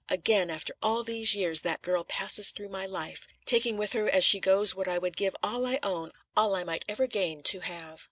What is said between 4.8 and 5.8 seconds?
I would give all I